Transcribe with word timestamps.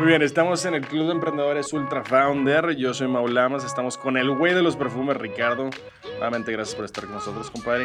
Muy 0.00 0.08
bien, 0.08 0.22
estamos 0.22 0.64
en 0.64 0.72
el 0.72 0.80
Club 0.80 1.08
de 1.08 1.12
Emprendedores 1.12 1.74
Ultra 1.74 2.02
Founder. 2.02 2.74
Yo 2.74 2.94
soy 2.94 3.06
Maulamas, 3.06 3.64
estamos 3.64 3.98
con 3.98 4.16
el 4.16 4.30
güey 4.30 4.54
de 4.54 4.62
los 4.62 4.74
perfumes, 4.74 5.14
Ricardo. 5.18 5.68
Nuevamente, 6.12 6.52
gracias 6.52 6.74
por 6.74 6.86
estar 6.86 7.04
con 7.04 7.12
nosotros, 7.16 7.50
compadre. 7.50 7.84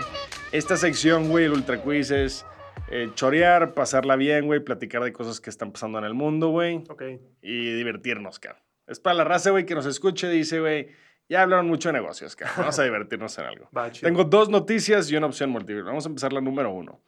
Esta 0.53 0.77
sección, 0.77 1.27
güey, 1.27 1.43
el 1.43 1.51
Ultra 1.51 1.83
Quiz 1.83 2.11
es 2.11 2.45
eh, 2.89 3.09
chorear, 3.15 3.73
pasarla 3.73 4.15
bien, 4.15 4.45
güey, 4.45 4.61
platicar 4.61 5.03
de 5.03 5.11
cosas 5.11 5.41
que 5.41 5.49
están 5.49 5.73
pasando 5.73 5.99
en 5.99 6.05
el 6.05 6.13
mundo, 6.13 6.51
güey. 6.51 6.85
Ok. 6.87 7.03
Y 7.41 7.73
divertirnos, 7.73 8.39
cabrón. 8.39 8.63
Es 8.87 9.01
para 9.01 9.15
la 9.15 9.25
raza, 9.25 9.49
güey, 9.49 9.65
que 9.65 9.75
nos 9.75 9.85
escuche, 9.85 10.29
dice, 10.29 10.61
güey, 10.61 10.87
ya 11.27 11.41
hablaron 11.41 11.67
mucho 11.67 11.89
de 11.89 11.93
negocios, 11.93 12.33
cabrón. 12.37 12.55
Vamos 12.59 12.79
a 12.79 12.83
divertirnos 12.85 13.37
en 13.39 13.45
algo. 13.45 13.69
Va. 13.77 13.91
Tengo 13.91 14.23
dos 14.23 14.47
noticias 14.47 15.11
y 15.11 15.17
una 15.17 15.27
opción 15.27 15.49
múltiple. 15.49 15.81
Vamos 15.81 16.05
a 16.05 16.07
empezar 16.07 16.31
la 16.31 16.39
número 16.39 16.71
uno. 16.71 17.01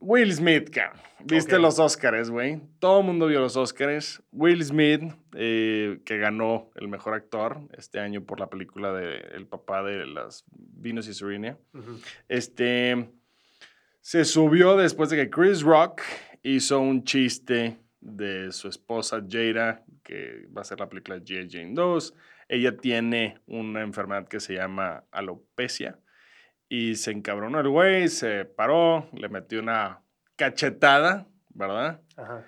Will 0.00 0.32
Smith, 0.32 0.70
cabrón. 0.70 1.00
¿Viste 1.24 1.58
los 1.58 1.78
Oscars, 1.78 2.30
güey? 2.30 2.60
Todo 2.78 3.00
el 3.00 3.06
mundo 3.06 3.26
vio 3.26 3.40
los 3.40 3.56
Oscars. 3.56 4.22
Will 4.32 4.64
Smith, 4.64 5.02
eh, 5.34 6.00
que 6.04 6.18
ganó 6.18 6.70
el 6.76 6.88
mejor 6.88 7.14
actor 7.14 7.60
este 7.76 7.98
año 7.98 8.24
por 8.24 8.38
la 8.38 8.48
película 8.48 8.92
de 8.92 9.16
El 9.34 9.46
papá 9.46 9.82
de 9.82 10.06
las 10.06 10.44
Venus 10.50 11.08
y 11.08 11.14
Serena. 11.14 11.58
Ujú. 11.74 11.98
Este 12.28 13.08
se 14.00 14.24
subió 14.24 14.76
después 14.76 15.10
de 15.10 15.16
que 15.16 15.28
Chris 15.28 15.62
Rock 15.62 16.02
hizo 16.42 16.80
un 16.80 17.04
chiste 17.04 17.78
de 18.00 18.52
su 18.52 18.68
esposa 18.68 19.22
Jada, 19.28 19.84
que 20.02 20.46
va 20.56 20.62
a 20.62 20.64
ser 20.64 20.80
la 20.80 20.88
película 20.88 21.18
G.I. 21.18 21.48
Jane 21.50 21.74
2. 21.74 22.14
Ella 22.48 22.76
tiene 22.76 23.38
una 23.46 23.82
enfermedad 23.82 24.26
que 24.26 24.40
se 24.40 24.54
llama 24.54 25.04
alopecia. 25.10 25.98
Y 26.68 26.96
se 26.96 27.12
encabronó 27.12 27.60
el 27.60 27.68
güey, 27.68 28.08
se 28.08 28.44
paró, 28.44 29.08
le 29.12 29.28
metió 29.28 29.60
una 29.60 30.02
cachetada, 30.36 31.26
¿verdad? 31.50 32.02
Ajá. 32.16 32.44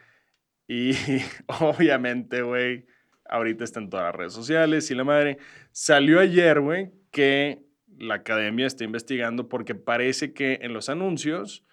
Y 0.68 0.92
obviamente, 1.60 2.42
güey, 2.42 2.86
ahorita 3.28 3.64
está 3.64 3.80
en 3.80 3.90
todas 3.90 4.06
las 4.06 4.14
redes 4.14 4.32
sociales 4.32 4.90
y 4.90 4.94
la 4.94 5.04
madre. 5.04 5.38
Salió 5.72 6.20
ayer, 6.20 6.60
güey, 6.60 6.92
que 7.10 7.62
la 7.98 8.14
academia 8.16 8.66
está 8.66 8.84
investigando 8.84 9.48
porque 9.48 9.74
parece 9.74 10.32
que 10.32 10.58
en 10.62 10.72
los 10.72 10.88
anuncios 10.88 11.64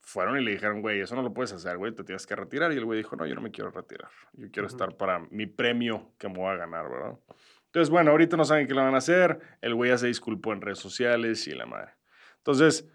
fueron 0.00 0.38
y 0.38 0.44
le 0.44 0.52
dijeron, 0.52 0.82
güey, 0.82 1.00
eso 1.00 1.16
no 1.16 1.22
lo 1.22 1.34
puedes 1.34 1.52
hacer, 1.52 1.76
güey, 1.78 1.92
te 1.92 2.04
tienes 2.04 2.26
que 2.26 2.36
retirar. 2.36 2.72
Y 2.72 2.76
el 2.76 2.84
güey 2.84 2.98
dijo, 2.98 3.16
no, 3.16 3.26
yo 3.26 3.34
no 3.34 3.40
me 3.40 3.50
quiero 3.50 3.70
retirar. 3.70 4.10
Yo 4.34 4.48
quiero 4.52 4.66
Ujú. 4.68 4.76
estar 4.76 4.96
para 4.96 5.18
mi 5.30 5.46
premio 5.46 6.12
que 6.18 6.28
me 6.28 6.34
voy 6.34 6.52
a 6.52 6.56
ganar, 6.56 6.88
¿verdad? 6.88 7.18
Entonces, 7.76 7.90
bueno, 7.90 8.12
ahorita 8.12 8.38
no 8.38 8.44
saben 8.46 8.66
qué 8.66 8.72
lo 8.72 8.82
van 8.82 8.94
a 8.94 8.96
hacer. 8.96 9.38
El 9.60 9.74
güey 9.74 9.90
ya 9.90 9.98
se 9.98 10.06
disculpó 10.06 10.54
en 10.54 10.62
redes 10.62 10.78
sociales 10.78 11.46
y 11.46 11.50
la 11.50 11.66
madre. 11.66 11.92
Entonces, 12.38 12.88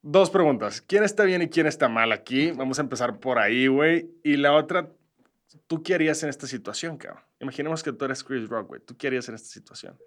dos 0.00 0.30
preguntas. 0.30 0.80
¿Quién 0.80 1.02
está 1.02 1.24
bien 1.24 1.42
y 1.42 1.48
quién 1.48 1.66
está 1.66 1.88
mal 1.88 2.12
aquí? 2.12 2.52
Vamos 2.52 2.78
a 2.78 2.82
empezar 2.82 3.18
por 3.18 3.40
ahí, 3.40 3.66
güey. 3.66 4.08
Y 4.22 4.36
la 4.36 4.52
otra, 4.52 4.92
¿tú 5.66 5.82
qué 5.82 5.96
harías 5.96 6.22
en 6.22 6.28
esta 6.28 6.46
situación, 6.46 6.98
cabrón? 6.98 7.24
Imaginemos 7.40 7.82
que 7.82 7.92
tú 7.92 8.04
eres 8.04 8.22
Chris 8.22 8.48
Rock, 8.48 8.68
güey. 8.68 8.80
¿Tú 8.80 8.96
qué 8.96 9.08
harías 9.08 9.28
en 9.28 9.34
esta 9.34 9.48
situación? 9.48 9.98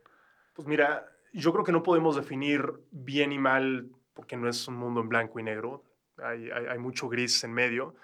Pues 0.54 0.66
mira, 0.66 1.06
yo 1.34 1.52
creo 1.52 1.66
que 1.66 1.74
no 1.74 1.84
podemos 1.84 2.16
definir 2.16 2.72
bien 2.90 3.34
y 3.34 3.38
mal 3.38 3.90
porque 4.14 4.38
no 4.38 4.48
es 4.48 4.66
un 4.66 4.76
mundo 4.76 5.02
en 5.02 5.10
blanco 5.10 5.42
y 5.42 5.44
negro. 5.44 5.84
Hay 6.24 6.80
mucho 6.80 7.10
gris 7.10 7.44
en 7.44 7.52
medio. 7.52 7.96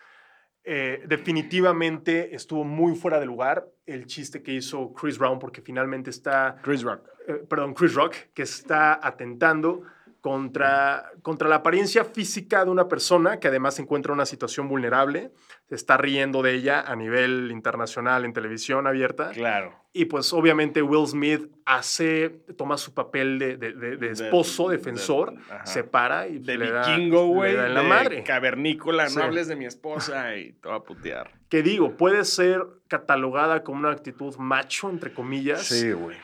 Eh, 0.69 1.01
definitivamente 1.07 2.35
estuvo 2.35 2.65
muy 2.65 2.93
fuera 2.93 3.21
de 3.21 3.25
lugar 3.25 3.69
el 3.85 4.05
chiste 4.05 4.43
que 4.43 4.51
hizo 4.51 4.91
Chris 4.91 5.17
Brown 5.17 5.39
porque 5.39 5.61
finalmente 5.61 6.09
está 6.09 6.57
Chris 6.61 6.83
Rock. 6.83 7.07
eh, 7.25 7.35
perdón, 7.49 7.73
Chris 7.73 7.93
Rock, 7.93 8.15
que 8.33 8.43
está 8.43 8.99
atentando 9.01 9.83
contra, 10.28 11.11
contra 11.22 11.47
la 11.47 11.56
apariencia 11.56 12.03
física 12.03 12.66
de 12.66 12.72
una 12.72 12.88
persona 12.89 13.39
que 13.39 13.47
además 13.47 13.75
se 13.75 13.81
encuentra 13.83 14.11
en 14.11 14.16
una 14.16 14.25
situación 14.25 14.67
vulnerable, 14.67 15.31
se 15.69 15.75
está 15.75 15.95
riendo 15.97 16.42
de 16.42 16.53
ella 16.53 16.81
a 16.81 16.95
nivel 16.97 17.50
internacional 17.52 18.25
en 18.25 18.34
televisión 18.34 18.88
abierta. 18.88 19.31
Claro. 19.31 19.73
Y 19.94 20.06
pues 20.06 20.31
obviamente 20.34 20.81
Will 20.81 21.08
Smith 21.08 21.50
hace, 21.66 22.42
toma 22.58 22.78
su 22.78 22.94
papel 22.94 23.40
de, 23.40 23.57
de- 23.57 23.74
de- 23.74 23.97
de 23.97 24.12
esposo, 24.12 24.69
de- 24.69 24.78
defensor, 24.78 25.34
se 25.63 25.84
para 25.84 26.28
y 26.28 26.40
De 26.40 26.57
le 26.57 26.72
da, 26.72 26.85
vikingo, 26.88 27.25
güey. 27.28 27.56
en 27.56 27.74
la 27.74 27.84
madre. 27.84 28.24
Cavernícola. 28.24 29.07
Sí. 29.09 29.18
No 29.18 29.24
hables 29.24 29.47
de 29.47 29.56
mi 29.56 29.66
esposa 29.66 30.35
y 30.35 30.51
te 30.53 30.68
va 30.69 30.75
a 30.75 30.84
putear. 30.84 31.31
Que 31.50 31.63
digo, 31.63 31.96
puede 31.96 32.25
ser 32.25 32.63
catalogada 32.88 33.63
como 33.63 33.80
una 33.80 33.91
actitud 33.91 34.35
macho, 34.38 34.90
entre 34.90 35.13
comillas. 35.13 35.72
güey. 35.96 36.18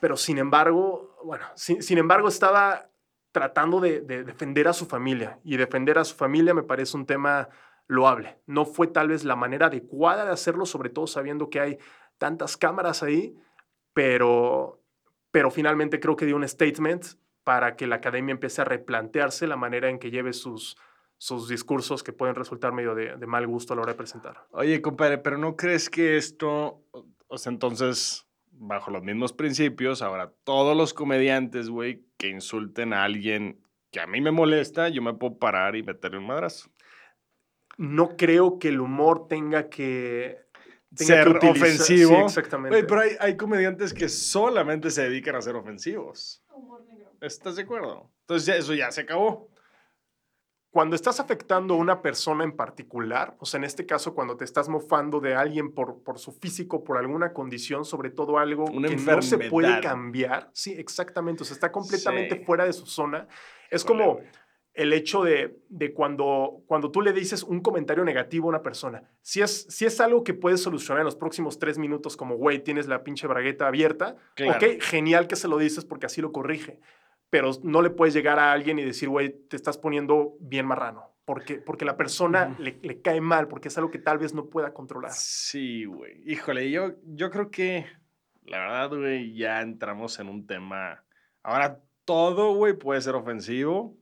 pero 0.00 0.16
sin 0.16 0.38
embargo, 0.38 1.16
bueno, 1.24 1.44
sin, 1.56 1.82
sin 1.82 1.98
embargo 1.98 2.28
estaba 2.28 2.87
tratando 3.38 3.78
de, 3.78 4.00
de 4.00 4.24
defender 4.24 4.66
a 4.66 4.72
su 4.72 4.86
familia 4.86 5.38
y 5.44 5.56
defender 5.56 5.96
a 5.96 6.04
su 6.04 6.16
familia 6.16 6.54
me 6.54 6.64
parece 6.64 6.96
un 6.96 7.06
tema 7.06 7.48
loable. 7.86 8.40
No 8.46 8.64
fue 8.64 8.88
tal 8.88 9.06
vez 9.06 9.22
la 9.22 9.36
manera 9.36 9.66
adecuada 9.66 10.24
de 10.24 10.32
hacerlo, 10.32 10.66
sobre 10.66 10.90
todo 10.90 11.06
sabiendo 11.06 11.48
que 11.48 11.60
hay 11.60 11.78
tantas 12.18 12.56
cámaras 12.56 13.04
ahí, 13.04 13.36
pero, 13.92 14.82
pero 15.30 15.52
finalmente 15.52 16.00
creo 16.00 16.16
que 16.16 16.26
dio 16.26 16.34
un 16.34 16.48
statement 16.48 17.04
para 17.44 17.76
que 17.76 17.86
la 17.86 17.94
academia 17.96 18.32
empiece 18.32 18.60
a 18.60 18.64
replantearse 18.64 19.46
la 19.46 19.56
manera 19.56 19.88
en 19.88 20.00
que 20.00 20.10
lleve 20.10 20.32
sus, 20.32 20.76
sus 21.16 21.48
discursos 21.48 22.02
que 22.02 22.12
pueden 22.12 22.34
resultar 22.34 22.72
medio 22.72 22.96
de, 22.96 23.16
de 23.16 23.26
mal 23.28 23.46
gusto 23.46 23.72
a 23.72 23.76
la 23.76 23.82
hora 23.82 23.92
de 23.92 23.98
presentar. 23.98 24.48
Oye, 24.50 24.82
compadre, 24.82 25.18
pero 25.18 25.38
¿no 25.38 25.54
crees 25.54 25.88
que 25.88 26.16
esto, 26.16 26.82
o 27.28 27.38
sea, 27.38 27.52
entonces, 27.52 28.26
bajo 28.50 28.90
los 28.90 29.04
mismos 29.04 29.32
principios, 29.32 30.02
ahora 30.02 30.32
todos 30.42 30.76
los 30.76 30.92
comediantes, 30.92 31.68
güey, 31.68 32.07
que 32.18 32.28
insulten 32.28 32.92
a 32.92 33.04
alguien 33.04 33.60
que 33.90 34.00
a 34.00 34.06
mí 34.06 34.20
me 34.20 34.30
molesta, 34.32 34.88
yo 34.90 35.00
me 35.00 35.14
puedo 35.14 35.38
parar 35.38 35.76
y 35.76 35.82
meterle 35.82 36.18
un 36.18 36.26
madrazo? 36.26 36.68
No 37.78 38.16
creo 38.16 38.58
que 38.58 38.68
el 38.68 38.80
humor 38.80 39.28
tenga 39.28 39.70
que... 39.70 40.44
tenga 40.94 41.14
Ser 41.14 41.24
que 41.24 41.30
utilizar- 41.30 41.50
ofensivo. 41.50 42.10
Sí, 42.16 42.22
exactamente. 42.24 42.84
Pero 42.84 43.00
hay, 43.00 43.10
hay 43.20 43.36
comediantes 43.36 43.94
que 43.94 44.08
solamente 44.08 44.90
se 44.90 45.02
dedican 45.08 45.36
a 45.36 45.40
ser 45.42 45.54
ofensivos. 45.54 46.42
Humor 46.52 46.84
negro. 46.86 47.12
¿Estás 47.20 47.56
de 47.56 47.62
acuerdo? 47.62 48.10
Entonces, 48.22 48.46
ya- 48.46 48.56
eso 48.56 48.74
ya 48.74 48.90
se 48.90 49.02
acabó. 49.02 49.48
Cuando 50.78 50.94
estás 50.94 51.18
afectando 51.18 51.74
a 51.74 51.76
una 51.76 52.02
persona 52.02 52.44
en 52.44 52.52
particular, 52.52 53.34
o 53.40 53.46
sea, 53.46 53.58
en 53.58 53.64
este 53.64 53.84
caso, 53.84 54.14
cuando 54.14 54.36
te 54.36 54.44
estás 54.44 54.68
mofando 54.68 55.18
de 55.18 55.34
alguien 55.34 55.72
por, 55.74 56.04
por 56.04 56.20
su 56.20 56.30
físico, 56.30 56.84
por 56.84 56.98
alguna 56.98 57.32
condición, 57.32 57.84
sobre 57.84 58.10
todo 58.10 58.38
algo 58.38 58.64
Una 58.66 58.86
que 58.88 58.94
no 58.94 59.20
se 59.20 59.38
puede 59.38 59.80
cambiar, 59.80 60.50
sí, 60.52 60.74
exactamente, 60.78 61.42
o 61.42 61.46
sea, 61.46 61.54
está 61.54 61.72
completamente 61.72 62.36
Sí. 62.36 62.44
fuera 62.44 62.64
de 62.64 62.72
su 62.72 62.86
zona. 62.86 63.26
Es 63.72 63.82
Híjole, 63.82 64.04
como 64.04 64.20
el 64.72 64.92
hecho 64.92 65.24
de, 65.24 65.58
de 65.68 65.92
cuando, 65.92 66.62
cuando 66.68 66.92
tú 66.92 67.02
le 67.02 67.12
dices 67.12 67.42
un 67.42 67.58
comentario 67.60 68.04
negativo 68.04 68.46
a 68.46 68.50
una 68.50 68.62
persona. 68.62 69.02
Si 69.20 69.42
es, 69.42 69.66
si 69.68 69.84
es 69.84 70.00
algo 70.00 70.22
que 70.22 70.32
puedes 70.32 70.62
solucionar 70.62 71.00
en 71.00 71.06
los 71.06 71.16
próximos 71.16 71.58
tres 71.58 71.76
minutos, 71.76 72.16
como, 72.16 72.36
güey, 72.36 72.62
tienes 72.62 72.86
la 72.86 73.02
pinche 73.02 73.26
bragueta 73.26 73.66
abierta, 73.66 74.14
Claro. 74.36 74.52
ok, 74.64 74.80
genial 74.80 75.26
que 75.26 75.34
se 75.34 75.48
lo 75.48 75.58
dices 75.58 75.84
porque 75.84 76.06
así 76.06 76.20
lo 76.20 76.30
corrige. 76.30 76.78
Pero 77.30 77.50
no 77.62 77.82
le 77.82 77.90
puedes 77.90 78.14
llegar 78.14 78.38
a 78.38 78.52
alguien 78.52 78.78
y 78.78 78.84
decir, 78.84 79.08
güey, 79.08 79.30
te 79.48 79.56
estás 79.56 79.76
poniendo 79.78 80.36
bien 80.40 80.66
marrano. 80.66 81.14
Porque, 81.24 81.56
porque 81.56 81.84
la 81.84 81.98
persona 81.98 82.56
le, 82.58 82.78
le 82.82 83.02
cae 83.02 83.20
mal, 83.20 83.48
porque 83.48 83.68
es 83.68 83.76
algo 83.76 83.90
que 83.90 83.98
tal 83.98 84.16
vez 84.16 84.32
no 84.32 84.46
pueda 84.46 84.72
controlar. 84.72 85.12
Sí, 85.12 85.84
güey. 85.84 86.22
Híjole, 86.24 86.70
yo, 86.70 86.94
yo 87.04 87.30
creo 87.30 87.50
que, 87.50 87.84
la 88.44 88.58
verdad, 88.60 88.88
güey, 88.96 89.34
ya 89.34 89.60
entramos 89.60 90.18
en 90.20 90.30
un 90.30 90.46
tema. 90.46 91.04
Ahora 91.42 91.82
todo, 92.06 92.54
güey, 92.54 92.72
puede 92.72 93.02
ser 93.02 93.14
ofensivo. 93.14 93.94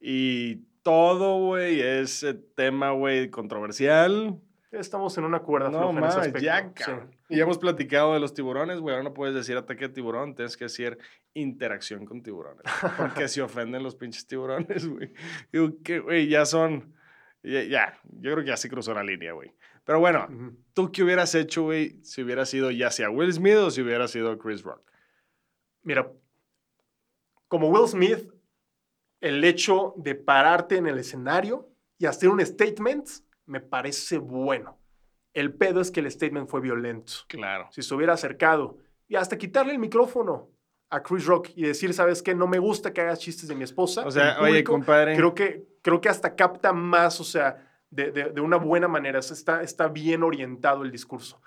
Y 0.00 0.64
todo, 0.82 1.38
güey, 1.38 1.80
es 1.80 2.22
eh, 2.22 2.34
tema, 2.56 2.92
güey, 2.92 3.28
controversial. 3.28 4.40
Estamos 4.72 5.16
en 5.18 5.24
una 5.24 5.40
cuerda 5.40 5.68
No 5.70 5.78
floja 5.92 5.98
en 5.98 6.04
ese 6.04 6.18
aspecto. 6.18 6.38
ya, 6.40 6.72
sí. 6.76 6.92
Y 7.28 7.40
hemos 7.40 7.58
platicado 7.58 8.14
de 8.14 8.20
los 8.20 8.32
tiburones, 8.32 8.80
güey. 8.80 8.94
Ahora 8.94 9.04
no 9.08 9.12
puedes 9.14 9.34
decir 9.34 9.56
ataque 9.56 9.88
de 9.88 9.94
tiburón, 9.94 10.34
tienes 10.34 10.56
que 10.56 10.64
decir 10.64 10.98
interacción 11.34 12.06
con 12.06 12.22
tiburones. 12.22 12.62
Porque 12.96 13.28
se 13.28 13.42
ofenden 13.42 13.82
los 13.82 13.94
pinches 13.96 14.26
tiburones, 14.26 14.86
güey. 14.88 15.12
Digo, 15.52 15.70
que, 15.84 15.98
güey, 16.00 16.26
ya 16.28 16.46
son. 16.46 16.94
Ya, 17.42 17.62
ya, 17.64 17.98
yo 18.04 18.32
creo 18.32 18.44
que 18.44 18.50
ya 18.50 18.56
se 18.56 18.70
cruzó 18.70 18.94
la 18.94 19.02
línea, 19.02 19.32
güey. 19.32 19.52
Pero 19.84 19.98
bueno, 20.00 20.26
Ujú. 20.30 20.56
¿tú 20.72 20.92
qué 20.92 21.02
hubieras 21.02 21.34
hecho, 21.34 21.64
güey, 21.64 22.02
si 22.04 22.22
hubiera 22.22 22.46
sido 22.46 22.70
ya 22.70 22.90
sea 22.90 23.10
Will 23.10 23.32
Smith 23.32 23.56
o 23.56 23.70
si 23.70 23.82
hubiera 23.82 24.06
sido 24.08 24.38
Chris 24.38 24.62
Rock? 24.62 24.80
Mira, 25.82 26.10
como 27.48 27.68
Will 27.68 27.88
Smith, 27.88 28.32
el 29.20 29.42
hecho 29.44 29.92
de 29.96 30.14
pararte 30.14 30.76
en 30.76 30.86
el 30.86 30.98
escenario 30.98 31.68
y 31.98 32.06
hacer 32.06 32.28
un 32.28 32.40
statement 32.46 33.08
me 33.46 33.60
parece 33.60 34.18
bueno. 34.18 34.78
El 35.34 35.54
pedo 35.54 35.80
es 35.80 35.90
que 35.90 36.00
el 36.00 36.10
statement 36.10 36.48
fue 36.48 36.60
violento. 36.60 37.12
Claro. 37.28 37.68
Si 37.72 37.82
se 37.82 37.94
hubiera 37.94 38.12
acercado 38.14 38.78
y 39.08 39.16
hasta 39.16 39.38
quitarle 39.38 39.72
el 39.72 39.78
micrófono 39.78 40.50
a 40.90 41.02
Chris 41.02 41.24
Rock 41.24 41.48
y 41.54 41.62
decir, 41.62 41.94
¿sabes 41.94 42.22
qué? 42.22 42.34
No 42.34 42.46
me 42.46 42.58
gusta 42.58 42.92
que 42.92 43.00
hagas 43.00 43.18
chistes 43.20 43.48
de 43.48 43.54
mi 43.54 43.64
esposa. 43.64 44.06
O 44.06 44.10
sea, 44.10 44.36
oye, 44.40 44.48
público", 44.50 44.72
compadre. 44.72 45.16
creo 45.16 45.34
que, 45.34 45.64
creo 45.80 46.00
que 46.02 46.10
hasta 46.10 46.34
capta 46.36 46.72
más, 46.74 47.18
o 47.20 47.24
sea, 47.24 47.66
de, 47.88 48.10
de- 48.10 48.30
de 48.30 48.40
una 48.42 48.58
buena 48.58 48.88
manera. 48.88 49.18
Está, 49.20 49.62
está 49.62 49.88
bien 49.88 50.22
orientado 50.22 50.82
el 50.82 50.90
discurso. 50.90 51.40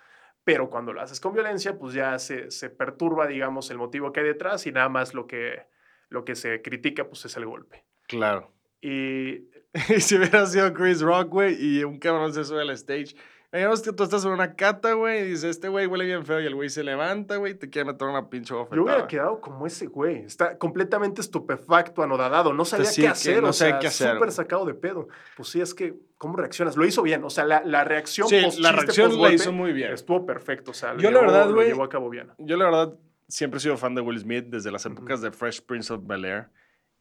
Pero 0.43 0.69
cuando 0.69 0.93
lo 0.93 1.01
haces 1.01 1.19
con 1.19 1.33
violencia, 1.33 1.77
pues 1.77 1.93
ya 1.93 2.17
se, 2.19 2.49
se 2.51 2.69
perturba, 2.71 3.27
digamos, 3.27 3.69
el 3.71 3.77
motivo 3.77 4.11
que 4.11 4.19
hay 4.21 4.25
detrás 4.27 4.65
y 4.67 4.71
nada 4.71 4.89
más 4.89 5.13
lo 5.13 5.25
que, 5.27 5.67
lo 6.09 6.23
que 6.25 6.35
se 6.35 6.61
critica, 6.63 7.07
pues 7.07 7.25
es 7.25 7.35
el 7.37 7.45
golpe. 7.45 7.85
Claro. 8.07 8.51
Y 8.81 9.47
Y 9.89 9.99
si 10.01 10.15
hubiera 10.15 10.45
sido 10.45 10.73
Chris 10.73 11.01
Rock, 11.01 11.29
güey, 11.29 11.55
y 11.59 11.83
un 11.83 11.99
cabrón 11.99 12.33
se 12.33 12.43
sube 12.43 12.61
al 12.61 12.69
stage, 12.71 13.15
Digamos 13.55 13.81
que 13.81 13.93
tú 13.93 14.03
estás 14.03 14.25
en 14.25 14.31
una 14.31 14.53
cata, 14.55 14.91
güey, 14.93 15.21
y 15.21 15.23
dices, 15.29 15.45
este 15.45 15.69
güey 15.69 15.85
huele 15.85 16.03
bien 16.03 16.25
feo, 16.25 16.41
y 16.41 16.45
el 16.45 16.55
güey 16.55 16.67
se 16.67 16.83
levanta, 16.83 17.37
güey, 17.37 17.53
y 17.53 17.55
te 17.55 17.69
quiere 17.69 17.89
meter 17.89 18.05
una 18.05 18.29
pinche 18.29 18.53
bofetada. 18.53 18.75
Yo 18.75 18.83
hubiera 18.83 19.07
quedado 19.07 19.39
como 19.39 19.65
ese 19.65 19.85
güey. 19.85 20.25
Está 20.25 20.57
completamente 20.57 21.21
estupefacto, 21.21 22.03
anodadado. 22.03 22.51
No 22.51 22.65
sabía 22.65 22.87
sí, 22.87 23.03
qué 23.03 23.07
hacer. 23.07 23.41
no 23.41 23.49
o 23.49 23.53
sea, 23.53 23.79
qué 23.79 23.87
hacer, 23.87 24.15
súper 24.15 24.33
sacado 24.33 24.65
de 24.65 24.73
pedo. 24.73 25.07
Pues 25.37 25.47
sí, 25.47 25.61
es 25.61 25.73
que, 25.73 25.93
¿cómo 26.17 26.35
reaccionas? 26.35 26.75
Lo 26.75 26.85
hizo 26.85 27.01
bien. 27.01 27.23
O 27.23 27.29
sea, 27.29 27.45
la, 27.45 27.63
la 27.63 27.85
reacción 27.85 28.27
Sí, 28.27 28.41
la 28.59 28.73
reacción 28.73 29.21
la 29.21 29.31
hizo 29.31 29.53
muy 29.53 29.71
bien. 29.71 29.93
Estuvo 29.93 30.25
perfecto. 30.25 30.71
O 30.71 30.73
sea, 30.73 30.93
lo 30.93 30.99
Yo 30.99 31.09
la 31.09 31.21
llevó- 31.21 31.31
verdad, 31.31 31.47
lo 31.47 31.55
güey, 31.55 31.67
llevó 31.69 31.83
a 31.85 31.89
cabo 31.89 32.09
bien. 32.09 32.31
Yo, 32.39 32.57
la 32.57 32.65
verdad, 32.65 32.93
siempre 33.29 33.59
he 33.59 33.61
sido 33.61 33.77
fan 33.77 33.95
de 33.95 34.01
Will 34.01 34.19
Smith 34.19 34.47
desde 34.49 34.69
las 34.69 34.85
épocas 34.85 35.21
de 35.21 35.31
Fresh 35.31 35.61
Prince 35.61 35.93
of 35.93 36.01
Bel 36.05 36.25
Air. 36.25 36.49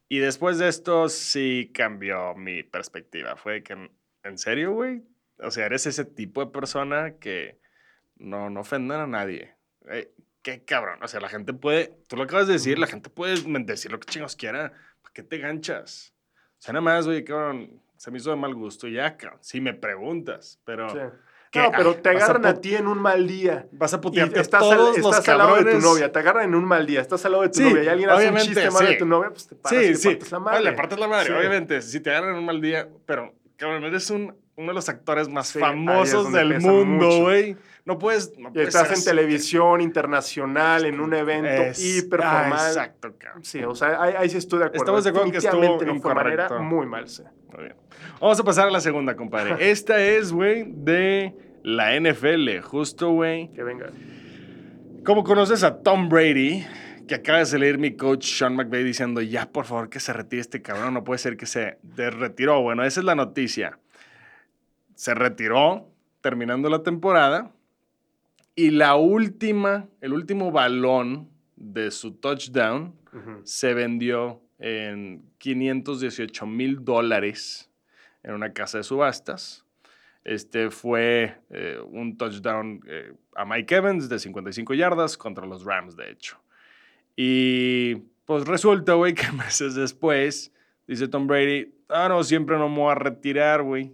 Y 0.09 0.19
después 0.19 0.59
de 0.59 0.69
esto, 0.69 1.09
sí 1.09 1.71
cambió 1.75 2.35
mi 2.35 2.63
perspectiva. 2.63 3.37
Fue 3.37 3.63
que, 3.63 3.73
en- 3.73 3.91
¿en 4.23 4.39
serio, 4.39 4.73
güey? 4.73 5.03
O 5.39 5.51
sea, 5.51 5.67
eres 5.67 5.87
ese 5.87 6.05
tipo 6.05 6.45
de 6.45 6.51
persona 6.53 7.15
que 7.19 7.59
no, 8.17 8.51
no 8.51 8.61
ofenden 8.61 9.01
a 9.01 9.07
nadie. 9.07 9.55
Qué 10.43 10.63
cabrón. 10.65 11.03
O 11.03 11.09
sea, 11.09 11.21
la 11.21 11.29
gente 11.29 11.55
puede, 11.55 11.87
tú 12.07 12.17
lo 12.17 12.25
acabas 12.25 12.47
de 12.47 12.53
decir, 12.55 12.79
la 12.79 12.87
gente 12.87 13.09
puede 13.11 13.37
decir 13.65 13.91
lo 13.91 13.99
que 13.99 14.07
chingos 14.07 14.37
quiera. 14.37 14.73
¿Para 15.03 15.13
qué 15.15 15.23
te 15.23 15.39
ganchas? 15.39 16.15
O 16.59 16.63
sea, 16.65 16.73
nada 16.75 16.83
más, 16.83 17.07
güey, 17.07 17.25
cabrón, 17.25 17.81
se 17.97 18.11
me 18.11 18.19
hizo 18.19 18.31
de 18.31 18.37
mal 18.37 18.55
gusto 18.55 18.87
y 18.87 18.93
ya, 18.95 19.17
cabrón. 19.17 19.41
Si 19.43 19.61
me 19.61 19.73
preguntas, 19.75 20.61
pero 20.65 20.89
Sí. 20.91 20.99
¿Qué? 21.55 21.63
No, 21.63 21.71
pero 21.71 21.91
Ay, 21.91 22.03
te 22.03 22.09
a 22.11 22.13
agarran 22.13 22.45
a, 22.47 22.55
ti 22.61 22.75
en 22.75 22.87
un 22.87 22.99
mal 22.99 23.27
día. 23.27 23.67
vas 23.73 23.95
a 23.95 24.01
putearte 24.01 24.39
a 24.39 24.43
estás, 24.43 24.61
todos 24.61 24.73
al, 24.73 24.79
los 24.81 24.97
estás 24.99 25.29
al 25.29 25.39
lado 25.39 25.57
de 25.57 25.73
tu 25.73 25.79
novia, 25.81 26.13
te 26.13 26.19
agarran 26.19 26.45
en 26.45 26.55
un 26.55 26.65
mal 26.65 26.85
día, 26.85 27.01
estás 27.01 27.25
al 27.25 27.33
lado 27.33 27.43
de 27.45 27.49
tu 27.51 27.59
Sí, 27.61 27.65
novia 27.71 27.85
y 27.85 27.89
alguien 27.89 28.11
hace 28.11 28.29
un 28.31 28.37
chiste 28.39 28.71
malo 28.71 28.87
sí. 28.87 28.93
de 28.93 28.99
tu 28.99 29.07
novia, 29.07 29.31
pues 29.31 29.47
te 29.47 29.55
paras 29.55 29.81
y 29.81 29.85
Sí, 29.85 29.89
le 29.93 29.97
sí. 29.97 30.09
partes 30.11 30.33
la 30.33 30.39
madre. 30.41 30.59
Oye, 30.59 30.71
le 30.71 30.77
partes 30.77 30.99
la 30.99 31.09
madre, 31.09 31.39
obviamente. 31.39 31.81
Si 31.83 32.01
te 32.01 32.11
agarran 32.11 32.31
en 32.33 32.37
un 32.37 32.45
mal 32.45 32.61
día, 32.61 32.89
pero, 33.07 33.33
cabrón, 33.57 33.85
eres 33.85 34.11
un, 34.11 34.35
uno 34.57 34.69
de 34.69 34.75
los 34.75 34.89
actores 34.89 35.29
más 35.29 35.53
famosos 35.53 36.33
del 36.33 36.61
mundo, 36.61 37.21
güey. 37.23 37.57
No 37.87 37.99
puedes. 37.99 38.33
No 38.39 38.51
puedes 38.51 38.75
estás 38.75 38.99
en 38.99 39.05
televisión 39.05 39.83
internacional, 39.83 40.87
en 40.87 41.01
un 41.01 41.13
evento 41.13 41.51
Es- 41.51 41.85
hiper 41.85 42.23
ah, 42.23 42.41
formal. 42.41 42.69
exacto, 42.69 43.15
cabrón. 43.19 43.45
Sí, 43.45 43.63
o 43.63 43.75
sea, 43.75 44.01
ahí, 44.03 44.15
ahí 44.17 44.29
sí 44.31 44.39
estoy 44.39 44.61
de 44.61 44.65
acuerdo. 44.67 44.85
Estamos 44.85 45.05
de 45.05 45.11
acuerdo 45.11 45.31
que 45.31 45.37
estuvo 45.39 45.83
no 45.85 46.01
fue 46.01 46.15
manera 46.15 46.49
muy 46.61 46.87
mal, 46.87 47.09
sí. 47.09 47.23
Muy 47.53 47.65
bien. 47.65 47.77
Vamos 48.21 48.41
a 48.41 48.43
pasar 48.43 48.69
a 48.69 48.71
la 48.71 48.81
segunda, 48.81 49.15
compadre. 49.15 49.57
Esta 49.71 50.01
es, 50.01 50.33
güey, 50.33 50.65
de 50.67 51.35
la 51.65 51.99
NFL. 51.99 52.61
Justo, 52.63 53.11
güey. 53.11 53.53
Que 53.53 53.65
venga. 53.65 53.91
¿Cómo 55.05 55.25
conoces 55.25 55.65
a 55.65 55.83
Tom 55.83 56.09
Brady? 56.09 56.65
Que 57.09 57.17
acaba 57.17 57.41
de 57.41 57.47
salir 57.47 57.79
mi 57.79 57.97
coach 57.97 58.25
Sean 58.25 58.55
McVay 58.55 58.85
diciendo, 58.85 59.21
ya 59.21 59.51
por 59.51 59.65
favor 59.65 59.91
que 59.91 59.99
se 59.99 60.13
retire 60.13 60.41
este 60.41 60.63
cabrón, 60.63 60.95
no 60.95 61.05
puede 61.05 61.19
ser 61.19 61.37
que 61.37 61.47
se 61.47 61.77
retiró. 61.97 62.63
Bueno, 62.63 62.85
esa 62.85 63.01
es 63.01 63.05
la 63.05 63.15
noticia. 63.15 63.79
Se 64.95 65.13
retiró 65.15 65.91
terminando 66.21 66.71
la 66.71 66.83
temporada 66.83 67.51
y 68.55 68.71
la 68.71 68.95
última, 68.95 69.89
el 70.01 70.15
último 70.15 70.53
balón 70.53 71.29
de 71.57 71.91
su 71.91 72.13
touchdown 72.13 72.95
se 73.43 73.75
vendió 73.75 74.41
en 74.59 75.23
518 75.39 76.47
mil 76.47 76.85
dólares 76.85 77.71
en 78.23 78.33
una 78.33 78.53
casa 78.53 78.79
de 78.79 78.85
subastas. 78.85 79.67
Este 80.25 80.71
fue 80.71 81.37
eh, 81.51 81.79
un 81.87 82.17
touchdown 82.17 82.81
eh, 82.89 83.13
a 83.37 83.45
Mike 83.45 83.75
Evans 83.75 84.09
de 84.09 84.19
55 84.19 84.73
yardas 84.75 85.19
contra 85.19 85.47
los 85.47 85.65
Rams, 85.65 85.97
de 85.97 86.11
hecho. 86.11 86.39
Y 87.15 87.97
pues 88.25 88.47
resulta, 88.47 88.95
güey, 88.95 89.15
que 89.15 89.31
meses 89.33 89.75
después 89.75 90.53
dice 90.87 91.09
Tom 91.09 91.27
Brady, 91.27 91.75
ah, 91.89 92.09
no, 92.09 92.25
siempre 92.25 92.57
no 92.57 92.69
me 92.69 92.79
voy 92.79 92.93
a 92.93 92.97
retirar, 92.97 93.63
güey. 93.63 93.93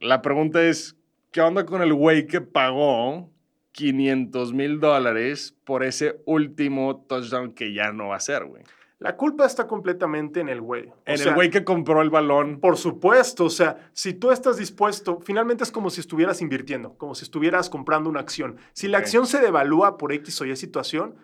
La 0.00 0.20
pregunta 0.20 0.62
es, 0.62 0.96
¿qué 1.30 1.40
onda 1.40 1.64
con 1.64 1.82
el 1.82 1.94
güey 1.94 2.26
que 2.26 2.40
pagó 2.40 3.30
500 3.72 4.52
mil 4.52 4.80
dólares 4.80 5.56
por 5.64 5.84
ese 5.84 6.20
último 6.24 7.04
touchdown 7.08 7.52
que 7.52 7.72
ya 7.72 7.92
no 7.92 8.08
va 8.08 8.16
a 8.16 8.20
ser, 8.20 8.44
güey? 8.46 8.64
La 9.00 9.16
culpa 9.16 9.46
está 9.46 9.66
completamente 9.66 10.40
en 10.40 10.50
el 10.50 10.60
güey. 10.60 10.88
O 10.90 10.94
En 11.06 11.16
sea, 11.16 11.28
el 11.30 11.34
güey 11.34 11.48
que 11.50 11.64
compró 11.64 12.02
el 12.02 12.10
balón. 12.10 12.60
Por 12.60 12.76
supuesto, 12.76 13.46
o 13.46 13.50
sea, 13.50 13.90
si 13.94 14.12
tú 14.12 14.30
estás 14.30 14.58
dispuesto, 14.58 15.20
finalmente 15.22 15.64
es 15.64 15.72
como 15.72 15.88
si 15.88 16.00
estuvieras 16.02 16.42
invirtiendo, 16.42 16.94
como 16.98 17.14
si 17.14 17.24
estuvieras 17.24 17.70
comprando 17.70 18.10
una 18.10 18.20
acción. 18.20 18.58
Si 18.74 18.88
la 18.88 18.98
acción 18.98 19.26
se 19.26 19.40
devalúa 19.40 19.96
por 19.96 20.12
X 20.12 20.38
o 20.42 20.44
Y 20.44 20.54
situación, 20.54 21.16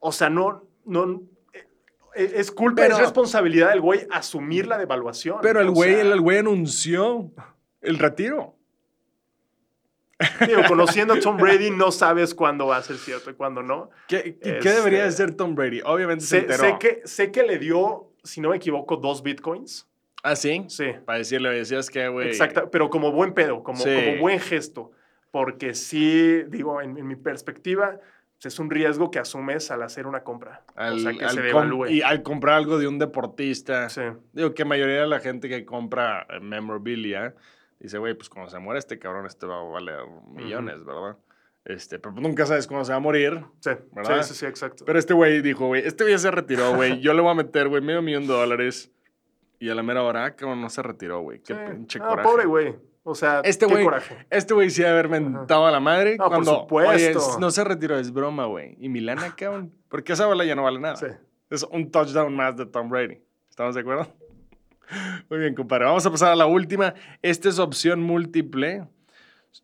o 0.00 0.10
sea, 0.10 0.30
no, 0.30 0.64
no, 0.86 1.20
eh, 2.14 2.32
es 2.36 2.50
culpa, 2.50 2.80
Pero- 2.82 2.94
es 2.94 3.00
responsabilidad 3.00 3.68
del 3.68 3.82
güey 3.82 4.06
asumir 4.10 4.66
la 4.66 4.78
devaluación. 4.78 5.36
Pero 5.42 5.60
el 5.60 5.70
güey, 5.70 5.94
sea, 5.94 6.02
el 6.02 6.20
güey 6.20 6.38
anunció 6.38 7.30
el 7.82 7.98
retiro. 7.98 8.56
Digo, 10.46 10.62
conociendo 10.68 11.14
a 11.14 11.20
Tom 11.20 11.36
Brady, 11.36 11.70
no 11.70 11.90
sabes 11.92 12.34
cuándo 12.34 12.66
va 12.66 12.76
a 12.78 12.82
ser 12.82 12.96
cierto 12.96 13.30
y 13.30 13.34
cuándo 13.34 13.62
no. 13.62 13.90
¿Qué, 14.08 14.38
qué 14.42 14.58
Este- 14.58 14.70
debería 14.74 15.04
de 15.04 15.12
ser 15.12 15.34
Tom 15.34 15.54
Brady? 15.54 15.80
Obviamente 15.84 16.24
se 16.24 16.28
Sé, 16.30 16.38
enteró. 16.40 16.58
sé 16.64 16.76
que, 16.78 17.00
sé 17.04 17.30
que 17.32 17.42
le 17.42 17.58
dio, 17.58 18.10
si 18.24 18.40
no 18.40 18.50
me 18.50 18.56
equivoco, 18.56 18.96
dos 18.96 19.22
bitcoins. 19.22 19.88
¿Ah, 20.22 20.36
sí? 20.36 20.64
Sí. 20.68 20.86
Para 21.04 21.18
decirle, 21.18 21.50
decías 21.50 21.90
que, 21.90 22.06
güey. 22.08 22.28
Exacto, 22.28 22.70
pero 22.70 22.90
como 22.90 23.10
buen 23.10 23.34
pedo, 23.34 23.62
como, 23.62 23.78
Sí. 23.82 23.90
como 23.94 24.18
buen 24.20 24.38
gesto. 24.40 24.92
Porque 25.32 25.74
sí, 25.74 26.42
digo, 26.48 26.80
en, 26.82 26.96
en 26.98 27.06
mi 27.08 27.16
perspectiva, 27.16 27.98
pues, 28.34 28.52
es 28.54 28.58
un 28.60 28.70
riesgo 28.70 29.10
que 29.10 29.18
asumes 29.18 29.70
al 29.70 29.82
hacer 29.82 30.06
una 30.06 30.22
compra. 30.22 30.62
Al, 30.76 30.94
o 30.94 30.98
sea, 30.98 31.12
que 31.12 31.28
se 31.28 31.40
devalúe. 31.40 31.86
y 31.88 32.02
al 32.02 32.22
comprar 32.22 32.56
algo 32.56 32.78
de 32.78 32.86
un 32.86 32.98
deportista. 32.98 33.88
Sí. 33.88 34.02
Digo 34.32 34.52
que 34.54 34.64
mayoría 34.64 35.00
de 35.00 35.06
la 35.06 35.20
gente 35.20 35.48
que 35.48 35.64
compra 35.64 36.26
eh, 36.30 36.38
memorabilia 36.40 37.34
dice, 37.82 37.98
güey, 37.98 38.14
pues 38.14 38.28
cuando 38.28 38.50
se 38.50 38.58
muere 38.58 38.78
este 38.78 38.98
cabrón, 38.98 39.26
este 39.26 39.46
va 39.46 39.60
a 39.60 39.62
valer 39.64 40.00
millones, 40.28 40.84
¿verdad? 40.84 41.16
Este, 41.64 41.98
pero 41.98 42.14
pues 42.14 42.26
nunca 42.26 42.44
sabes 42.46 42.66
cuándo 42.66 42.84
se 42.84 42.92
va 42.92 42.96
a 42.96 43.00
morir. 43.00 43.44
Sí, 43.60 43.70
¿Verdad? 43.92 44.22
sí, 44.22 44.30
sí, 44.30 44.40
sí, 44.40 44.46
exacto. 44.46 44.84
Pero 44.84 44.98
este 44.98 45.14
güey 45.14 45.42
dijo, 45.42 45.66
güey, 45.68 45.86
este 45.86 46.02
güey 46.04 46.18
se 46.18 46.30
retiró, 46.30 46.74
güey. 46.74 47.00
Yo 47.02 47.14
le 47.14 47.20
voy 47.22 47.30
a 47.30 47.34
meter, 47.34 47.68
güey, 47.68 47.80
medio 47.82 48.02
millón 48.02 48.26
de 48.26 48.32
dólares. 48.32 48.90
Y 49.60 49.68
a 49.70 49.76
la 49.76 49.82
mera 49.84 50.02
hora, 50.02 50.24
ah, 50.24 50.34
cabrón, 50.34 50.60
no 50.60 50.68
se 50.70 50.82
retiró, 50.82 51.20
güey. 51.20 51.38
Qué 51.40 51.54
Sí. 51.54 51.60
pinche 51.70 51.98
Ah, 52.02 52.08
coraje. 52.08 52.28
pobre 52.28 52.46
güey. 52.46 52.74
O 53.04 53.14
sea, 53.14 53.40
Este 53.44 53.66
qué 53.66 53.72
güey, 53.72 53.84
coraje. 53.84 54.26
este 54.30 54.54
güey 54.54 54.70
sí 54.70 54.84
haber 54.84 55.08
mentado 55.08 55.66
a 55.66 55.70
la 55.70 55.78
madre 55.80 56.16
No, 56.16 56.24
por 56.24 56.32
cuando, 56.34 56.66
oye, 56.66 57.12
supuesto. 57.12 57.40
no 57.40 57.50
se 57.52 57.62
retiró, 57.64 57.96
es 57.96 58.12
broma, 58.12 58.46
güey. 58.46 58.76
Y 58.80 58.88
Milana, 58.88 59.34
cabrón, 59.36 59.72
porque 59.88 60.12
esa 60.14 60.26
bola 60.26 60.44
ya 60.44 60.54
no 60.56 60.64
vale 60.64 60.78
nada. 60.80 60.96
Sí. 60.96 61.06
Es 61.50 61.62
un 61.64 61.90
touchdown 61.92 62.34
más 62.34 62.56
de 62.56 62.66
Tom 62.66 62.88
Brady. 62.88 63.18
¿Estamos 63.50 63.74
de 63.74 63.80
acuerdo? 63.82 64.06
Muy 65.28 65.38
bien, 65.38 65.54
compadre. 65.54 65.86
Vamos 65.86 66.04
a 66.06 66.10
pasar 66.10 66.32
a 66.32 66.36
la 66.36 66.46
última. 66.46 66.94
Esta 67.22 67.48
es 67.48 67.58
opción 67.58 68.02
múltiple. 68.02 68.86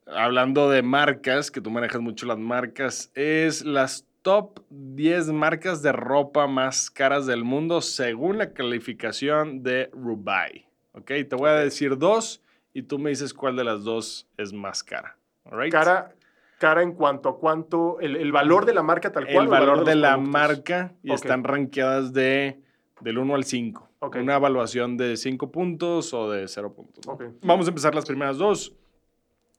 Hablando 0.06 0.68
de 0.70 0.82
marcas, 0.82 1.50
que 1.50 1.60
tú 1.60 1.70
manejas 1.70 2.00
mucho 2.00 2.26
las 2.26 2.38
marcas, 2.38 3.10
es 3.14 3.64
las 3.64 4.06
top 4.22 4.60
10 4.70 5.28
marcas 5.28 5.82
de 5.82 5.92
ropa 5.92 6.46
más 6.46 6.90
caras 6.90 7.26
del 7.26 7.44
mundo 7.44 7.80
según 7.80 8.38
la 8.38 8.52
calificación 8.52 9.62
de 9.62 9.90
Rubai. 9.92 10.66
¿Ok? 10.92 11.06
Te 11.06 11.36
voy 11.36 11.48
a 11.48 11.54
decir 11.54 11.96
dos 11.96 12.42
y 12.74 12.82
tú 12.82 12.98
me 12.98 13.10
dices 13.10 13.32
cuál 13.32 13.56
de 13.56 13.64
las 13.64 13.84
dos 13.84 14.28
es 14.36 14.52
más 14.52 14.82
cara. 14.82 15.16
All 15.44 15.58
right? 15.58 15.72
Cara, 15.72 16.14
cara 16.58 16.82
en 16.82 16.92
cuanto 16.92 17.28
a 17.28 17.38
cuánto, 17.38 18.00
el, 18.00 18.16
el 18.16 18.32
valor 18.32 18.66
de 18.66 18.74
la 18.74 18.82
marca 18.82 19.12
tal 19.12 19.24
cual. 19.24 19.44
el 19.44 19.48
valor 19.48 19.84
de 19.84 19.94
la 19.94 20.16
marca 20.16 20.92
y 21.02 21.12
están 21.12 21.44
rankeadas 21.44 22.12
de, 22.12 22.60
del 23.00 23.18
1 23.18 23.34
al 23.34 23.44
5. 23.44 23.88
Ok. 24.00 24.16
Una 24.16 24.36
evaluación 24.36 24.96
de 24.96 25.16
5 25.16 25.50
puntos 25.50 26.12
o 26.14 26.30
de 26.30 26.46
0 26.48 26.72
puntos. 26.74 27.06
¿no? 27.06 27.12
Ok. 27.14 27.24
Vamos 27.42 27.66
a 27.66 27.70
empezar 27.70 27.94
las 27.94 28.04
primeras 28.06 28.38
dos. 28.38 28.72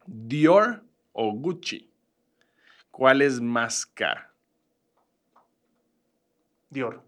Dior 0.06 0.84
o 1.14 1.32
Gucci. 1.34 1.90
¿Cuál 2.92 3.22
es 3.22 3.40
más 3.40 3.86
cara? 3.86 4.32
Dior. 6.70 7.02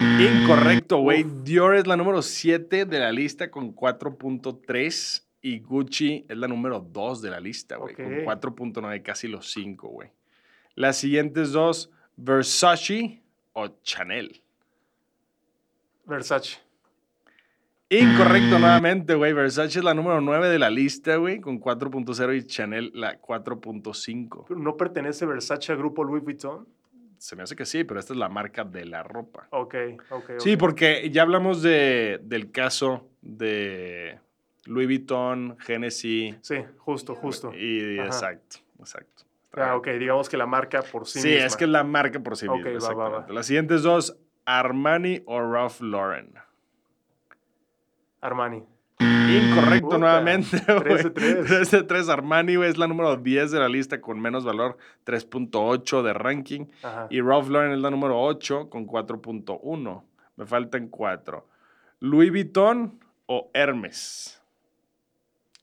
Incorrecto, 0.00 0.98
güey. 0.98 1.24
Dior 1.42 1.76
es 1.76 1.86
la 1.86 1.96
número 1.96 2.22
7 2.22 2.84
de 2.84 2.98
la 2.98 3.12
lista 3.12 3.50
con 3.50 3.74
4.3 3.74 5.24
y 5.42 5.58
Gucci 5.60 6.24
es 6.28 6.36
la 6.36 6.48
número 6.48 6.80
2 6.80 7.22
de 7.22 7.30
la 7.30 7.40
lista, 7.40 7.76
güey, 7.76 7.94
Ok. 7.94 8.02
con 8.02 8.24
4.9, 8.24 9.02
casi 9.02 9.28
los 9.28 9.50
5, 9.52 9.88
güey. 9.88 10.10
Las 10.74 10.96
siguientes 10.98 11.52
dos, 11.52 11.90
Versace 12.16 13.22
o 13.52 13.68
Chanel. 13.82 14.42
Versace. 16.06 16.58
Incorrecto 17.88 18.58
nuevamente, 18.58 19.14
güey. 19.14 19.32
Versace 19.32 19.78
es 19.78 19.84
la 19.84 19.94
número 19.94 20.20
9 20.20 20.48
de 20.48 20.58
la 20.58 20.70
lista, 20.70 21.16
güey, 21.16 21.40
con 21.40 21.60
4.0 21.60 22.36
y 22.36 22.44
Chanel 22.46 22.90
la 22.94 23.20
4.5. 23.20 24.44
Pero 24.48 24.58
¿No 24.60 24.76
pertenece 24.76 25.24
Versace 25.24 25.70
al 25.72 25.78
grupo 25.78 26.02
Louis 26.02 26.22
Vuitton? 26.24 26.66
Se 27.18 27.36
me 27.36 27.44
hace 27.44 27.54
que 27.56 27.64
sí, 27.64 27.84
pero 27.84 28.00
esta 28.00 28.12
es 28.12 28.18
la 28.18 28.28
marca 28.28 28.64
de 28.64 28.84
la 28.86 29.02
ropa. 29.02 29.46
Ok, 29.50 29.74
ok. 30.10 30.30
Sí, 30.38 30.56
porque 30.56 31.08
ya 31.10 31.22
hablamos 31.22 31.62
de, 31.62 32.18
del 32.24 32.50
caso 32.50 33.08
de 33.22 34.18
Louis 34.66 34.86
Vuitton, 34.88 35.56
Genesis. 35.60 36.34
Sí, 36.42 36.56
justo, 36.78 37.14
justo. 37.14 37.54
Y 37.54 37.98
Ajá. 38.00 38.06
exacto, 38.08 38.56
exacto. 38.80 39.22
Ah, 39.52 39.74
ok, 39.76 39.86
digamos 39.98 40.28
que 40.28 40.36
la 40.36 40.44
marca 40.46 40.82
por 40.82 41.06
sí, 41.06 41.20
Sí, 41.20 41.28
misma. 41.28 41.46
es 41.46 41.56
que 41.56 41.64
es 41.64 41.70
la 41.70 41.82
marca 41.84 42.20
por 42.20 42.36
sí 42.36 42.46
Ok, 42.46 42.66
misma. 42.66 42.92
va, 42.94 43.08
va, 43.08 43.18
va. 43.20 43.32
Las 43.32 43.46
siguientes 43.46 43.82
dos, 43.82 44.14
Armani 44.46 45.22
o 45.26 45.40
Ralph 45.40 45.80
Lauren. 45.80 46.32
Armani. 48.20 48.62
Incorrecto 48.98 49.86
Puta, 49.86 49.98
nuevamente, 49.98 50.62
güey. 50.66 50.82
3 50.82 51.02
de 51.02 51.10
3. 51.10 51.46
3 51.46 51.70
de 51.70 51.82
3. 51.82 52.08
Armani, 52.08 52.56
güey, 52.56 52.70
es 52.70 52.78
la 52.78 52.86
número 52.86 53.16
10 53.16 53.50
de 53.50 53.58
la 53.58 53.68
lista 53.68 54.00
con 54.00 54.20
menos 54.20 54.44
valor, 54.44 54.78
3.8 55.04 56.02
de 56.02 56.12
ranking. 56.14 56.66
Ajá. 56.82 57.06
Y 57.10 57.20
Ralph 57.20 57.48
Lauren 57.48 57.72
es 57.72 57.80
la 57.80 57.90
número 57.90 58.18
8 58.20 58.70
con 58.70 58.86
4.1. 58.86 60.02
Me 60.36 60.46
faltan 60.46 60.88
4. 60.88 61.46
Louis 62.00 62.30
Vuitton 62.30 62.98
o 63.26 63.50
Hermes. 63.52 64.40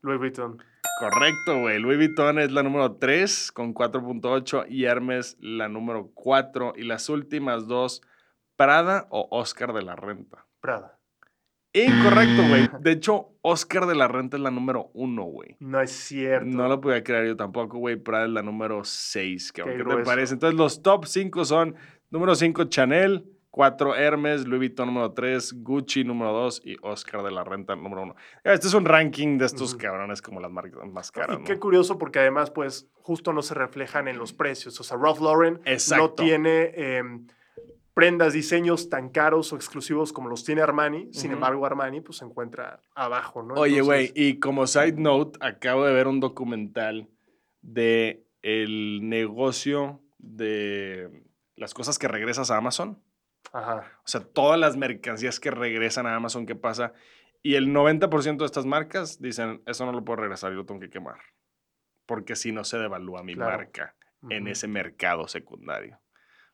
Louis 0.01 0.19
Vuitton. 0.19 0.61
Correcto, 0.99 1.61
güey. 1.61 1.79
Louis 1.79 1.97
Vuitton 1.97 2.39
es 2.39 2.51
la 2.51 2.63
número 2.63 2.93
3 2.93 3.51
con 3.51 3.73
4.8 3.73 4.65
y 4.69 4.85
Hermes 4.85 5.37
la 5.39 5.69
número 5.69 6.11
4. 6.13 6.73
Y 6.75 6.83
las 6.83 7.09
últimas 7.09 7.67
dos, 7.67 8.01
Prada 8.63 9.07
o 9.09 9.27
Oscar 9.31 9.73
de 9.73 9.81
la 9.81 9.95
Renta. 9.95 10.45
Prada. 10.59 10.99
Incorrecto, 11.73 12.47
güey. 12.47 12.69
De 12.81 12.91
hecho, 12.91 13.29
Oscar 13.41 13.87
de 13.87 13.95
la 13.95 14.07
Renta 14.07 14.37
es 14.37 14.43
la 14.43 14.51
número 14.51 14.91
1, 14.93 15.23
güey. 15.23 15.57
No 15.59 15.81
es 15.81 15.91
cierto. 15.91 16.45
No 16.45 16.67
lo 16.67 16.79
podía 16.79 17.03
creer 17.03 17.27
yo 17.27 17.35
tampoco, 17.35 17.79
güey. 17.79 17.95
Prada 17.95 18.25
es 18.25 18.31
la 18.31 18.43
número 18.43 18.83
6, 18.83 19.51
cabrón. 19.51 19.77
Qué 19.77 19.83
¿Qué 19.83 19.95
te 19.95 20.03
parece? 20.03 20.33
Entonces, 20.35 20.57
los 20.57 20.81
top 20.83 21.05
5 21.05 21.45
son 21.45 21.75
número 22.09 22.35
5, 22.35 22.65
Chanel. 22.65 23.29
4 23.53 23.95
Hermes, 23.95 24.47
Louis 24.47 24.61
Vuitton 24.61 24.87
número 24.87 25.11
3, 25.11 25.61
Gucci 25.61 26.03
número 26.03 26.31
2 26.31 26.63
y 26.65 26.75
Oscar 26.81 27.21
de 27.21 27.29
la 27.29 27.43
Renta 27.43 27.75
número 27.75 28.01
1. 28.01 28.15
Este 28.45 28.65
es 28.65 28.73
un 28.73 28.83
ranking 28.83 29.37
de 29.37 29.45
estos 29.45 29.73
Ujú. 29.73 29.81
cabrones 29.83 30.23
como 30.23 30.39
las 30.39 30.49
marcas 30.49 30.89
más 30.91 31.11
caras. 31.11 31.37
Y 31.39 31.43
qué 31.43 31.59
curioso 31.59 31.99
porque 31.99 32.17
además, 32.17 32.49
pues, 32.49 32.89
justo 32.95 33.31
no 33.31 33.43
se 33.43 33.53
reflejan 33.53 34.07
en 34.07 34.17
los 34.17 34.33
precios. 34.33 34.79
O 34.79 34.83
sea, 34.83 34.97
Ralph 34.97 35.21
Lauren 35.21 35.61
no 35.95 36.11
tiene 36.13 36.71
em, 36.75 37.27
prendas, 37.93 38.33
diseños 38.33 38.89
tan 38.89 39.09
caros 39.09 39.53
o 39.53 39.55
exclusivos 39.55 40.13
como 40.13 40.29
los 40.29 40.43
tiene 40.43 40.61
Armani. 40.61 41.13
Sin 41.13 41.31
embargo, 41.31 41.65
Armani, 41.65 42.01
pues, 42.01 42.17
se 42.17 42.25
encuentra 42.25 42.81
abajo, 42.95 43.43
¿no? 43.43 43.53
Oye, 43.55 43.81
güey, 43.81 44.11
y 44.15 44.39
como 44.39 44.65
side 44.67 44.93
note, 44.97 45.37
acabo 45.41 45.85
de 45.85 45.93
ver 45.93 46.07
un 46.07 46.19
documental 46.19 47.09
de 47.61 48.25
el 48.41 49.07
negocio 49.07 50.01
de 50.17 51.23
las 51.55 51.73
cosas 51.73 51.99
que 51.99 52.07
regresas 52.07 52.51
a 52.51 52.57
Amazon. 52.57 53.01
Ajá. 53.51 53.91
O 53.99 54.07
sea, 54.07 54.21
todas 54.21 54.59
las 54.59 54.75
mercancías 54.77 55.39
que 55.39 55.51
regresan 55.51 56.07
a 56.07 56.15
Amazon, 56.15 56.45
¿qué 56.45 56.55
pasa? 56.55 56.93
Y 57.41 57.55
el 57.55 57.67
90% 57.73 58.37
de 58.37 58.45
estas 58.45 58.65
marcas 58.65 59.21
dicen, 59.21 59.61
eso 59.65 59.85
no 59.85 59.91
lo 59.91 60.03
puedo 60.03 60.21
regresar, 60.21 60.51
yo 60.51 60.57
lo 60.57 60.65
tengo 60.65 60.79
que 60.79 60.89
quemar. 60.89 61.17
Porque 62.05 62.35
si 62.35 62.51
no 62.51 62.63
se 62.63 62.77
devalúa 62.77 63.21
mi 63.23 63.35
Claro. 63.35 63.57
marca 63.57 63.95
en 64.29 64.47
ese 64.47 64.67
mercado 64.69 65.27
secundario. 65.27 65.99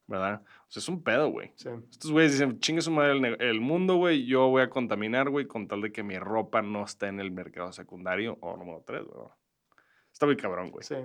¿Verdad? 0.09 0.41
O 0.43 0.71
sea, 0.71 0.81
es 0.81 0.89
un 0.89 1.03
pedo, 1.03 1.29
güey. 1.29 1.51
Sí. 1.55 1.69
Estos 1.91 2.11
güeyes 2.11 2.31
dicen, 2.33 2.59
chingue 2.59 2.81
su 2.81 2.89
madre 2.89 3.11
el, 3.11 3.41
el 3.41 3.61
mundo, 3.61 3.95
güey, 3.95 4.25
yo 4.25 4.49
voy 4.49 4.63
a 4.63 4.69
contaminar, 4.69 5.29
güey, 5.29 5.45
con 5.45 5.67
tal 5.67 5.81
de 5.81 5.91
que 5.91 6.01
mi 6.01 6.17
ropa 6.17 6.63
no 6.63 6.83
esté 6.83 7.07
en 7.07 7.19
el 7.19 7.31
mercado 7.31 7.71
secundario 7.71 8.37
o 8.41 8.57
número 8.57 8.83
3, 8.85 9.05
¿verdad? 9.05 9.31
Está 10.11 10.25
muy 10.25 10.35
cabrón, 10.35 10.71
güey. 10.71 10.83
Sí. 10.83 10.95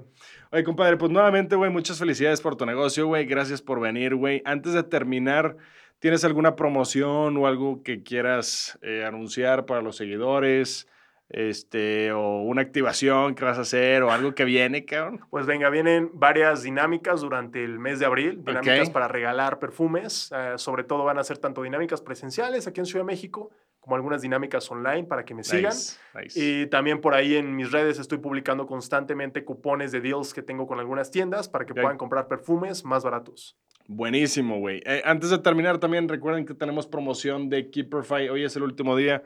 Oye, 0.50 0.64
compadre, 0.64 0.96
pues 0.96 1.12
nuevamente, 1.12 1.54
güey, 1.54 1.70
muchas 1.70 1.98
felicidades 1.98 2.40
por 2.40 2.56
tu 2.56 2.64
negocio, 2.64 3.06
güey. 3.06 3.26
Gracias 3.26 3.60
por 3.60 3.78
venir, 3.78 4.14
güey. 4.14 4.40
Antes 4.46 4.72
de 4.72 4.82
terminar, 4.82 5.56
¿tienes 5.98 6.24
alguna 6.24 6.56
promoción 6.56 7.36
o 7.36 7.46
algo 7.46 7.82
que 7.82 8.02
quieras 8.02 8.78
eh, 8.80 9.04
anunciar 9.04 9.66
para 9.66 9.82
los 9.82 9.96
seguidores? 9.96 10.88
Este, 11.30 12.12
o 12.12 12.42
una 12.42 12.62
activación 12.62 13.34
que 13.34 13.44
vas 13.44 13.58
a 13.58 13.62
hacer 13.62 14.02
o 14.02 14.12
algo 14.12 14.34
que 14.34 14.44
viene, 14.44 14.84
cabrón. 14.84 15.20
Pues 15.30 15.46
venga, 15.46 15.70
vienen 15.70 16.10
varias 16.12 16.62
dinámicas 16.62 17.22
durante 17.22 17.64
el 17.64 17.78
mes 17.78 17.98
de 17.98 18.06
abril, 18.06 18.44
dinámicas 18.44 18.90
para 18.90 19.08
regalar 19.08 19.58
perfumes. 19.58 20.30
eh, 20.34 20.54
sobre 20.56 20.84
todo 20.84 21.04
van 21.04 21.18
a 21.18 21.24
ser 21.24 21.38
tanto 21.38 21.62
dinámicas 21.62 22.02
presenciales 22.02 22.66
aquí 22.66 22.80
en 22.80 22.86
Ciudad 22.86 23.04
de 23.04 23.12
México 23.12 23.50
como 23.84 23.96
algunas 23.96 24.22
dinámicas 24.22 24.70
online 24.70 25.04
para 25.04 25.26
que 25.26 25.34
me 25.34 25.44
sigan. 25.44 25.74
Nice. 26.14 26.40
Y 26.40 26.66
también 26.68 27.02
por 27.02 27.12
ahí 27.12 27.36
en 27.36 27.54
mis 27.54 27.70
redes 27.70 27.98
estoy 27.98 28.16
publicando 28.16 28.66
constantemente 28.66 29.44
cupones 29.44 29.92
de 29.92 30.00
deals 30.00 30.32
que 30.32 30.40
tengo 30.40 30.66
con 30.66 30.80
algunas 30.80 31.10
tiendas 31.10 31.50
para 31.50 31.66
que 31.66 31.74
puedan 31.74 31.98
comprar 31.98 32.26
perfumes 32.26 32.82
más 32.82 33.04
baratos. 33.04 33.58
Buenísimo, 33.86 34.58
güey. 34.58 34.82
Eh, 34.86 35.02
antes 35.04 35.28
de 35.28 35.36
terminar, 35.36 35.76
también 35.76 36.08
recuerden 36.08 36.46
que 36.46 36.54
tenemos 36.54 36.86
promoción 36.86 37.50
de 37.50 37.70
Keeperfy. 37.70 38.30
Hoy 38.30 38.44
es 38.44 38.56
el 38.56 38.62
último 38.62 38.96
día. 38.96 39.22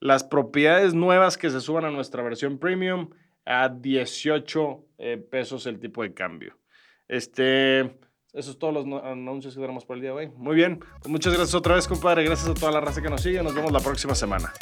Las 0.00 0.24
propiedades 0.24 0.94
nuevas 0.94 1.38
que 1.38 1.50
se 1.50 1.60
suban 1.60 1.84
a 1.84 1.90
nuestra 1.90 2.22
versión 2.22 2.58
premium 2.58 3.10
a 3.44 3.68
18 3.68 4.84
eh, 4.98 5.16
pesos 5.16 5.66
el 5.66 5.78
tipo 5.78 6.02
de 6.02 6.12
cambio. 6.12 6.58
Este, 7.08 7.98
esos 8.32 8.58
todos 8.58 8.74
los 8.74 9.02
anuncios 9.02 9.54
que 9.54 9.60
tenemos 9.60 9.84
por 9.84 9.96
el 9.96 10.02
día 10.02 10.10
de 10.10 10.16
hoy. 10.16 10.28
Muy 10.36 10.56
bien. 10.56 10.78
Pues 10.78 11.08
muchas 11.08 11.32
gracias 11.32 11.54
otra 11.54 11.74
vez, 11.76 11.88
compadre. 11.88 12.24
Gracias 12.24 12.48
a 12.48 12.54
toda 12.54 12.72
la 12.72 12.80
raza 12.80 13.00
que 13.00 13.08
nos 13.08 13.22
sigue. 13.22 13.42
Nos 13.42 13.54
vemos 13.54 13.72
la 13.72 13.80
próxima 13.80 14.14
semana. 14.14 14.52